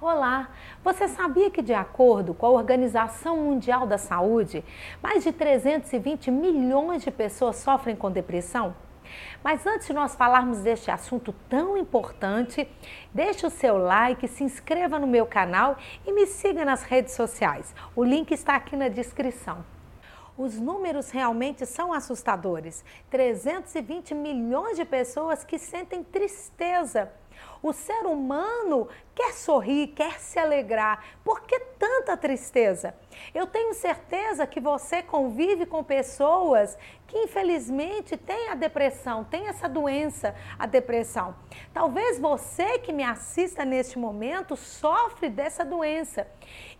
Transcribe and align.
Olá! 0.00 0.50
Você 0.84 1.08
sabia 1.08 1.50
que, 1.50 1.60
de 1.60 1.74
acordo 1.74 2.32
com 2.32 2.46
a 2.46 2.50
Organização 2.50 3.36
Mundial 3.36 3.84
da 3.84 3.98
Saúde, 3.98 4.64
mais 5.02 5.24
de 5.24 5.32
320 5.32 6.30
milhões 6.30 7.02
de 7.02 7.10
pessoas 7.10 7.56
sofrem 7.56 7.96
com 7.96 8.08
depressão? 8.08 8.76
Mas 9.42 9.66
antes 9.66 9.88
de 9.88 9.92
nós 9.92 10.14
falarmos 10.14 10.60
deste 10.60 10.88
assunto 10.88 11.34
tão 11.48 11.76
importante, 11.76 12.68
deixe 13.12 13.44
o 13.44 13.50
seu 13.50 13.76
like, 13.76 14.28
se 14.28 14.44
inscreva 14.44 15.00
no 15.00 15.06
meu 15.08 15.26
canal 15.26 15.76
e 16.06 16.12
me 16.12 16.28
siga 16.28 16.64
nas 16.64 16.84
redes 16.84 17.14
sociais. 17.14 17.74
O 17.96 18.04
link 18.04 18.30
está 18.30 18.54
aqui 18.54 18.76
na 18.76 18.86
descrição. 18.86 19.64
Os 20.36 20.60
números 20.60 21.10
realmente 21.10 21.66
são 21.66 21.92
assustadores. 21.92 22.84
320 23.10 24.14
milhões 24.14 24.76
de 24.76 24.84
pessoas 24.84 25.42
que 25.42 25.58
sentem 25.58 26.04
tristeza 26.04 27.10
o 27.62 27.72
ser 27.72 28.06
humano 28.06 28.88
quer 29.14 29.32
sorrir, 29.32 29.88
quer 29.88 30.20
se 30.20 30.38
alegrar. 30.38 31.04
Por 31.24 31.40
que 31.42 31.58
tanta 31.78 32.16
tristeza? 32.16 32.94
Eu 33.34 33.46
tenho 33.46 33.74
certeza 33.74 34.46
que 34.46 34.60
você 34.60 35.02
convive 35.02 35.66
com 35.66 35.82
pessoas 35.82 36.78
que 37.06 37.16
infelizmente 37.16 38.16
têm 38.16 38.50
a 38.50 38.54
depressão, 38.54 39.24
têm 39.24 39.48
essa 39.48 39.66
doença, 39.66 40.34
a 40.58 40.66
depressão. 40.66 41.34
Talvez 41.72 42.20
você 42.20 42.78
que 42.78 42.92
me 42.92 43.02
assista 43.02 43.64
neste 43.64 43.98
momento 43.98 44.54
sofre 44.56 45.30
dessa 45.30 45.64
doença. 45.64 46.28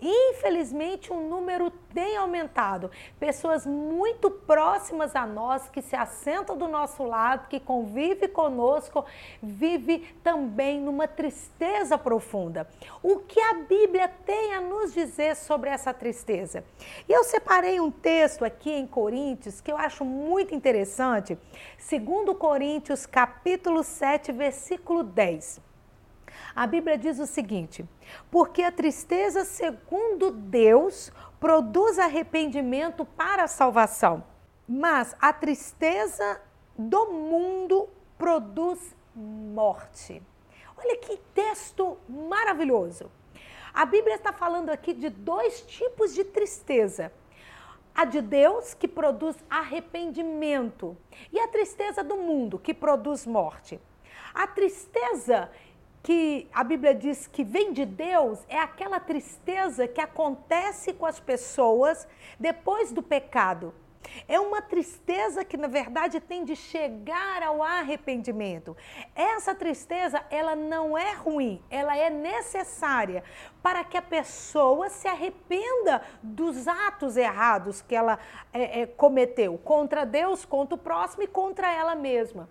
Infelizmente, 0.00 1.12
o 1.12 1.16
um 1.16 1.28
número 1.28 1.70
tem 1.70 2.16
aumentado. 2.16 2.90
Pessoas 3.20 3.64
muito 3.64 4.30
próximas 4.30 5.14
a 5.14 5.24
nós, 5.24 5.68
que 5.70 5.80
se 5.80 5.94
assentam 5.94 6.58
do 6.58 6.66
nosso 6.68 7.04
lado, 7.04 7.48
que 7.48 7.60
convive 7.60 8.28
conosco, 8.28 9.04
vive 9.40 10.00
também 10.22 10.45
numa 10.80 11.06
tristeza 11.06 11.98
profunda. 11.98 12.68
O 13.02 13.18
que 13.18 13.40
a 13.40 13.54
Bíblia 13.54 14.08
tem 14.08 14.54
a 14.54 14.60
nos 14.60 14.94
dizer 14.94 15.36
sobre 15.36 15.70
essa 15.70 15.92
tristeza? 15.92 16.64
E 17.08 17.12
eu 17.12 17.24
separei 17.24 17.80
um 17.80 17.90
texto 17.90 18.44
aqui 18.44 18.70
em 18.70 18.86
Coríntios 18.86 19.60
que 19.60 19.70
eu 19.70 19.76
acho 19.76 20.04
muito 20.04 20.54
interessante, 20.54 21.36
segundo 21.76 22.34
Coríntios, 22.34 23.04
capítulo 23.04 23.82
7, 23.82 24.32
versículo 24.32 25.02
10. 25.02 25.60
A 26.54 26.66
Bíblia 26.66 26.96
diz 26.96 27.18
o 27.18 27.26
seguinte: 27.26 27.84
porque 28.30 28.62
a 28.62 28.72
tristeza, 28.72 29.44
segundo 29.44 30.30
Deus, 30.30 31.12
produz 31.38 31.98
arrependimento 31.98 33.04
para 33.04 33.44
a 33.44 33.48
salvação, 33.48 34.24
mas 34.68 35.14
a 35.20 35.32
tristeza 35.32 36.40
do 36.78 37.12
mundo 37.12 37.88
produz 38.18 38.94
morte. 39.14 40.22
Olha 40.76 40.96
que 40.98 41.16
texto 41.34 41.96
maravilhoso. 42.08 43.10
A 43.72 43.84
Bíblia 43.84 44.14
está 44.14 44.32
falando 44.32 44.70
aqui 44.70 44.92
de 44.92 45.08
dois 45.08 45.62
tipos 45.62 46.14
de 46.14 46.24
tristeza. 46.24 47.12
A 47.94 48.04
de 48.04 48.20
Deus, 48.20 48.74
que 48.74 48.86
produz 48.86 49.36
arrependimento, 49.48 50.96
e 51.32 51.40
a 51.40 51.48
tristeza 51.48 52.04
do 52.04 52.16
mundo, 52.16 52.58
que 52.58 52.74
produz 52.74 53.26
morte. 53.26 53.80
A 54.34 54.46
tristeza 54.46 55.50
que 56.02 56.48
a 56.52 56.62
Bíblia 56.62 56.94
diz 56.94 57.26
que 57.26 57.42
vem 57.42 57.72
de 57.72 57.84
Deus 57.84 58.38
é 58.48 58.58
aquela 58.58 59.00
tristeza 59.00 59.88
que 59.88 60.00
acontece 60.00 60.92
com 60.92 61.06
as 61.06 61.18
pessoas 61.18 62.06
depois 62.38 62.92
do 62.92 63.02
pecado. 63.02 63.74
É 64.28 64.38
uma 64.38 64.62
tristeza 64.62 65.44
que 65.44 65.56
na 65.56 65.68
verdade 65.68 66.20
tem 66.20 66.44
de 66.44 66.56
chegar 66.56 67.42
ao 67.42 67.62
arrependimento. 67.62 68.76
Essa 69.14 69.54
tristeza, 69.54 70.24
ela 70.30 70.54
não 70.56 70.96
é 70.96 71.12
ruim, 71.12 71.62
ela 71.70 71.96
é 71.96 72.10
necessária 72.10 73.22
para 73.62 73.84
que 73.84 73.96
a 73.96 74.02
pessoa 74.02 74.88
se 74.88 75.08
arrependa 75.08 76.02
dos 76.22 76.68
atos 76.68 77.16
errados 77.16 77.82
que 77.82 77.94
ela 77.94 78.18
é, 78.52 78.82
é, 78.82 78.86
cometeu 78.86 79.58
contra 79.58 80.04
Deus, 80.04 80.44
contra 80.44 80.74
o 80.74 80.78
próximo 80.78 81.22
e 81.22 81.26
contra 81.26 81.70
ela 81.70 81.94
mesma. 81.94 82.48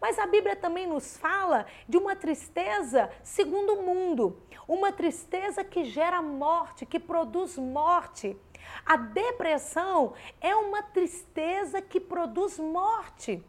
Mas 0.00 0.18
a 0.18 0.26
Bíblia 0.26 0.56
também 0.56 0.86
nos 0.86 1.16
fala 1.16 1.66
de 1.88 1.96
uma 1.96 2.14
tristeza 2.16 3.10
segundo 3.22 3.74
o 3.74 3.82
mundo, 3.82 4.40
uma 4.68 4.92
tristeza 4.92 5.64
que 5.64 5.84
gera 5.84 6.20
morte, 6.22 6.86
que 6.86 6.98
produz 6.98 7.56
morte. 7.56 8.36
A 8.84 8.96
depressão 8.96 10.14
é 10.40 10.54
uma 10.54 10.82
tristeza 10.82 11.80
que 11.80 12.00
produz 12.00 12.58
morte 12.58 13.42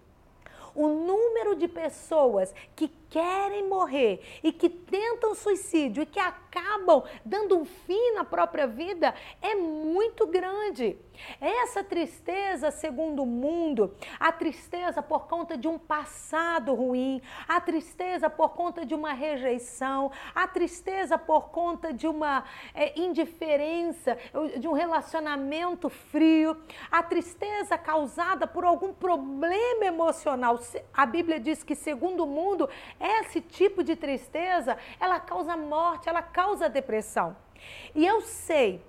o 0.77 0.87
número 0.87 1.55
de 1.55 1.67
pessoas 1.67 2.53
que 2.75 2.87
querem 3.09 3.67
morrer 3.67 4.21
e 4.43 4.51
que 4.51 4.69
tentam 4.69 5.33
suicídio 5.33 6.03
e 6.03 6.05
que 6.05 6.19
acabam 6.19 7.03
dando 7.23 7.57
um 7.57 7.65
fim 7.65 8.13
na 8.13 8.23
própria 8.23 8.67
vida 8.67 9.13
é 9.41 9.55
muito 9.55 10.27
grande. 10.27 10.97
Essa 11.41 11.83
tristeza, 11.83 12.69
segundo 12.69 13.23
o 13.23 13.25
mundo, 13.25 13.95
a 14.19 14.31
tristeza 14.31 15.01
por 15.01 15.27
conta 15.27 15.57
de 15.57 15.67
um 15.67 15.79
passado 15.79 16.73
ruim, 16.75 17.21
a 17.47 17.59
tristeza 17.59 18.29
por 18.29 18.49
conta 18.49 18.85
de 18.85 18.93
uma 18.93 19.13
rejeição, 19.13 20.11
a 20.35 20.47
tristeza 20.47 21.17
por 21.17 21.49
conta 21.49 21.91
de 21.91 22.07
uma 22.07 22.43
é, 22.73 22.99
indiferença, 22.99 24.17
de 24.59 24.67
um 24.67 24.73
relacionamento 24.73 25.89
frio, 25.89 26.55
a 26.91 27.01
tristeza 27.01 27.77
causada 27.77 28.45
por 28.45 28.63
algum 28.63 28.93
problema 28.93 29.85
emocional 29.85 30.59
a 30.93 31.05
Bíblia 31.05 31.39
diz 31.39 31.63
que, 31.63 31.75
segundo 31.75 32.23
o 32.23 32.27
mundo, 32.27 32.69
esse 32.99 33.41
tipo 33.41 33.83
de 33.83 33.95
tristeza, 33.95 34.77
ela 34.99 35.19
causa 35.19 35.55
morte, 35.55 36.09
ela 36.09 36.21
causa 36.21 36.69
depressão. 36.69 37.35
E 37.93 38.05
eu 38.05 38.21
sei 38.21 38.81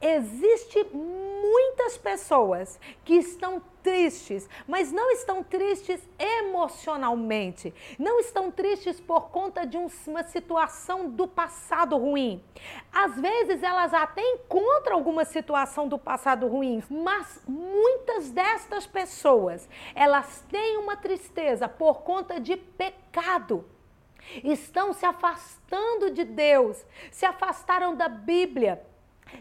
Existe 0.00 0.84
muitas 0.92 1.96
pessoas 1.96 2.78
que 3.04 3.14
estão 3.14 3.62
tristes, 3.82 4.48
mas 4.66 4.92
não 4.92 5.10
estão 5.12 5.42
tristes 5.42 6.06
emocionalmente, 6.18 7.72
não 7.98 8.18
estão 8.18 8.50
tristes 8.50 9.00
por 9.00 9.30
conta 9.30 9.64
de 9.64 9.78
uma 9.78 10.22
situação 10.24 11.08
do 11.08 11.26
passado 11.26 11.96
ruim. 11.96 12.42
Às 12.92 13.18
vezes 13.18 13.62
elas 13.62 13.94
até 13.94 14.20
encontram 14.20 14.96
alguma 14.96 15.24
situação 15.24 15.88
do 15.88 15.98
passado 15.98 16.46
ruim, 16.46 16.82
mas 16.90 17.40
muitas 17.46 18.30
destas 18.30 18.86
pessoas, 18.86 19.68
elas 19.94 20.44
têm 20.50 20.76
uma 20.78 20.96
tristeza 20.96 21.68
por 21.68 22.02
conta 22.02 22.38
de 22.38 22.56
pecado. 22.56 23.64
Estão 24.42 24.92
se 24.92 25.06
afastando 25.06 26.10
de 26.10 26.24
Deus, 26.24 26.84
se 27.12 27.24
afastaram 27.24 27.94
da 27.94 28.08
Bíblia 28.08 28.84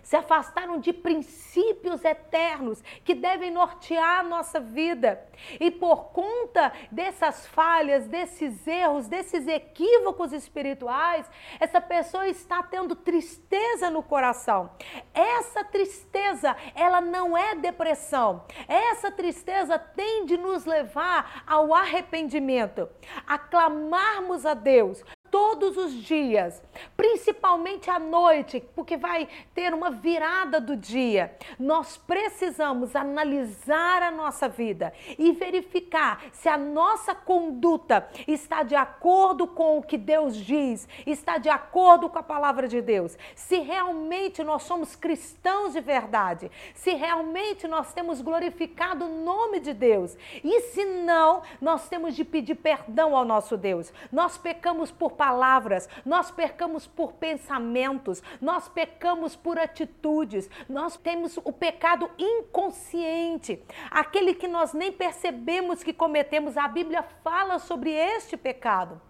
se 0.04 0.16
afastaram 0.16 0.80
de 0.80 0.94
princípios 0.94 2.04
eternos 2.04 2.82
que 3.04 3.14
devem 3.14 3.52
nortear 3.52 4.20
a 4.20 4.24
nossa 4.24 4.60
vida. 4.60 5.24
E 5.60 5.70
por 5.72 6.06
conta 6.06 6.72
dessas 6.92 7.46
falhas, 7.48 8.08
desses 8.08 8.66
erros, 8.68 9.08
desses 9.08 9.48
equívocos 9.48 10.32
espirituais, 10.34 11.30
essa 11.60 11.82
pessoa 11.82 12.28
está 12.28 12.64
tendo 12.64 12.96
tristeza 12.96 13.90
no 13.90 14.02
coração. 14.02 14.72
Essa 15.14 15.64
tristeza, 15.64 16.56
ela 16.74 17.02
não 17.02 17.38
é 17.38 17.56
depressão. 17.56 18.46
Essa 18.68 19.12
tristeza 19.12 19.78
tem 19.78 20.26
de 20.26 20.38
nos 20.38 20.66
levar 20.66 21.44
ao 21.46 21.74
arrependimento, 21.74 22.90
a 23.28 23.38
clamarmos 23.38 24.46
a 24.46 24.54
Deus, 24.54 25.04
todos 25.36 25.76
os 25.76 25.92
dias, 25.92 26.64
principalmente 26.96 27.90
à 27.90 28.00
noite, 28.00 28.64
porque 28.74 28.96
vai 28.96 29.28
ter 29.54 29.74
uma 29.74 29.92
virada 29.92 30.62
do 30.62 30.78
dia. 30.78 31.36
Nós 31.60 31.98
precisamos 31.98 32.96
analisar 32.96 34.02
a 34.02 34.12
nossa 34.12 34.48
vida 34.48 34.94
e 35.20 35.34
verificar 35.34 36.24
se 36.32 36.48
a 36.48 36.58
nossa 36.58 37.14
conduta 37.14 38.08
está 38.26 38.64
de 38.64 38.78
acordo 38.78 39.46
com 39.46 39.78
o 39.78 39.84
que 39.84 39.98
Deus 39.98 40.38
diz, 40.38 40.88
está 41.06 41.38
de 41.38 41.50
acordo 41.50 42.10
com 42.10 42.18
a 42.18 42.24
palavra 42.24 42.66
de 42.66 42.82
Deus. 42.82 43.18
Se 43.36 43.58
realmente 43.58 44.42
nós 44.42 44.64
somos 44.64 44.96
cristãos 44.96 45.74
de 45.74 45.82
verdade, 45.82 46.50
se 46.74 46.94
realmente 46.94 47.68
nós 47.68 47.92
temos 47.92 48.22
glorificado 48.22 49.04
o 49.04 49.22
nome 49.26 49.60
de 49.60 49.74
Deus. 49.74 50.18
E 50.42 50.62
se 50.62 50.86
não, 50.86 51.42
nós 51.60 51.90
temos 51.90 52.16
de 52.16 52.24
pedir 52.24 52.56
perdão 52.56 53.18
ao 53.18 53.26
nosso 53.26 53.58
Deus. 53.58 53.92
Nós 54.10 54.38
pecamos 54.38 54.92
por 54.92 55.12
palavras, 55.26 55.90
nós 56.06 56.30
pecamos 56.30 56.86
por 56.86 57.14
pensamentos, 57.14 58.22
nós 58.40 58.70
pecamos 58.70 59.36
por 59.36 59.58
atitudes, 59.58 60.48
nós 60.70 60.98
temos 60.98 61.38
o 61.38 61.52
pecado 61.52 62.08
inconsciente, 62.16 63.60
aquele 63.90 64.36
que 64.36 64.48
nós 64.48 64.72
nem 64.72 64.92
percebemos 64.92 65.82
que 65.82 65.92
cometemos. 65.92 66.56
A 66.58 66.68
Bíblia 66.68 67.02
fala 67.24 67.58
sobre 67.58 67.92
este 67.92 68.38
pecado. 68.38 69.02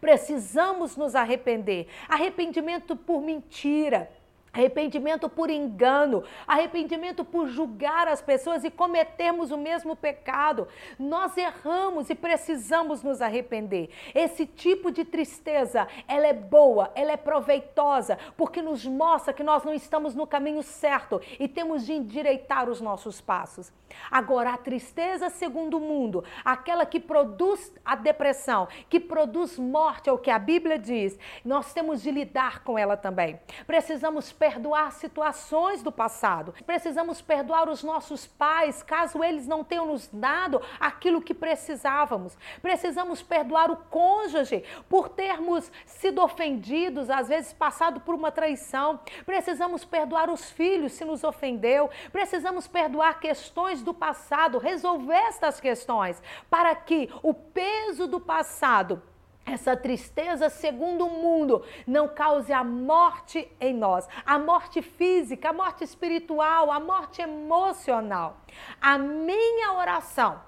Precisamos 0.00 0.96
nos 0.96 1.14
arrepender. 1.14 1.86
Arrependimento 2.08 2.96
por 2.96 3.22
mentira 3.22 4.10
Arrependimento 4.56 5.28
por 5.28 5.50
engano, 5.50 6.24
arrependimento 6.46 7.22
por 7.26 7.46
julgar 7.46 8.08
as 8.08 8.22
pessoas 8.22 8.64
e 8.64 8.70
cometermos 8.70 9.50
o 9.50 9.58
mesmo 9.58 9.94
pecado. 9.94 10.66
Nós 10.98 11.36
erramos 11.36 12.08
e 12.08 12.14
precisamos 12.14 13.02
nos 13.02 13.20
arrepender. 13.20 13.90
Esse 14.14 14.46
tipo 14.46 14.90
de 14.90 15.04
tristeza, 15.04 15.86
ela 16.08 16.26
é 16.26 16.32
boa, 16.32 16.90
ela 16.94 17.12
é 17.12 17.18
proveitosa, 17.18 18.18
porque 18.34 18.62
nos 18.62 18.86
mostra 18.86 19.34
que 19.34 19.42
nós 19.42 19.62
não 19.62 19.74
estamos 19.74 20.14
no 20.14 20.26
caminho 20.26 20.62
certo 20.62 21.20
e 21.38 21.46
temos 21.46 21.84
de 21.84 21.92
endireitar 21.92 22.70
os 22.70 22.80
nossos 22.80 23.20
passos. 23.20 23.70
Agora, 24.10 24.54
a 24.54 24.58
tristeza 24.58 25.28
segundo 25.28 25.76
o 25.76 25.80
mundo, 25.80 26.24
aquela 26.44 26.86
que 26.86 26.98
produz 26.98 27.72
a 27.84 27.94
depressão, 27.94 28.68
que 28.88 28.98
produz 28.98 29.58
morte, 29.58 30.08
é 30.08 30.12
o 30.12 30.18
que 30.18 30.30
a 30.30 30.38
Bíblia 30.38 30.78
diz, 30.78 31.18
nós 31.44 31.72
temos 31.72 32.02
de 32.02 32.10
lidar 32.10 32.62
com 32.62 32.78
ela 32.78 32.96
também. 32.96 33.38
Precisamos 33.66 34.32
perdoar 34.46 34.92
situações 34.92 35.82
do 35.82 35.90
passado. 35.90 36.54
Precisamos 36.64 37.20
perdoar 37.20 37.68
os 37.68 37.82
nossos 37.82 38.28
pais, 38.28 38.80
caso 38.80 39.24
eles 39.24 39.44
não 39.44 39.64
tenham 39.64 39.86
nos 39.86 40.06
dado 40.06 40.62
aquilo 40.78 41.20
que 41.20 41.34
precisávamos. 41.34 42.38
Precisamos 42.62 43.20
perdoar 43.22 43.72
o 43.72 43.76
cônjuge 43.76 44.62
por 44.88 45.08
termos 45.08 45.68
sido 45.84 46.22
ofendidos, 46.22 47.10
às 47.10 47.26
vezes 47.26 47.52
passado 47.52 47.98
por 47.98 48.14
uma 48.14 48.30
traição. 48.30 49.00
Precisamos 49.24 49.84
perdoar 49.84 50.30
os 50.30 50.48
filhos 50.48 50.92
se 50.92 51.04
nos 51.04 51.24
ofendeu. 51.24 51.90
Precisamos 52.12 52.68
perdoar 52.68 53.18
questões 53.18 53.82
do 53.82 53.92
passado, 53.92 54.58
resolver 54.58 55.14
estas 55.14 55.58
questões 55.58 56.22
para 56.48 56.72
que 56.76 57.10
o 57.20 57.34
peso 57.34 58.06
do 58.06 58.20
passado 58.20 59.02
essa 59.46 59.76
tristeza 59.76 60.50
segundo 60.50 61.06
o 61.06 61.10
mundo 61.10 61.64
não 61.86 62.08
cause 62.08 62.52
a 62.52 62.64
morte 62.64 63.48
em 63.60 63.72
nós, 63.72 64.08
a 64.26 64.38
morte 64.38 64.82
física, 64.82 65.50
a 65.50 65.52
morte 65.52 65.84
espiritual, 65.84 66.70
a 66.70 66.80
morte 66.80 67.22
emocional. 67.22 68.38
A 68.80 68.98
minha 68.98 69.72
oração 69.74 70.40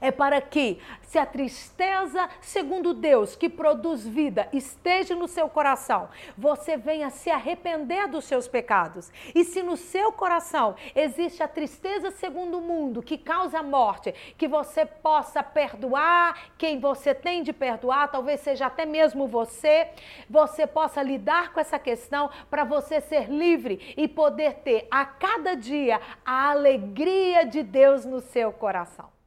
é 0.00 0.10
para 0.10 0.40
que, 0.40 0.78
se 1.02 1.18
a 1.18 1.26
tristeza, 1.26 2.28
segundo 2.40 2.92
Deus, 2.92 3.36
que 3.36 3.48
produz 3.48 4.06
vida, 4.06 4.48
esteja 4.52 5.14
no 5.14 5.28
seu 5.28 5.48
coração, 5.48 6.08
você 6.36 6.76
venha 6.76 7.10
se 7.10 7.30
arrepender 7.30 8.08
dos 8.08 8.24
seus 8.24 8.46
pecados. 8.46 9.10
E 9.34 9.44
se 9.44 9.62
no 9.62 9.76
seu 9.76 10.12
coração 10.12 10.74
existe 10.94 11.42
a 11.42 11.48
tristeza, 11.48 12.10
segundo 12.10 12.58
o 12.58 12.62
mundo, 12.62 13.02
que 13.02 13.16
causa 13.16 13.62
morte, 13.62 14.14
que 14.36 14.46
você 14.46 14.84
possa 14.84 15.42
perdoar 15.42 16.52
quem 16.56 16.78
você 16.78 17.14
tem 17.14 17.42
de 17.42 17.52
perdoar, 17.52 18.10
talvez 18.10 18.40
seja 18.40 18.66
até 18.66 18.84
mesmo 18.84 19.26
você, 19.26 19.88
você 20.28 20.66
possa 20.66 21.02
lidar 21.02 21.52
com 21.52 21.60
essa 21.60 21.78
questão 21.78 22.30
para 22.50 22.64
você 22.64 23.00
ser 23.00 23.30
livre 23.30 23.94
e 23.96 24.06
poder 24.06 24.54
ter 24.56 24.86
a 24.90 25.04
cada 25.04 25.54
dia 25.54 26.00
a 26.24 26.50
alegria 26.50 27.44
de 27.44 27.62
Deus 27.62 28.04
no 28.04 28.20
seu 28.20 28.52
coração. 28.52 29.17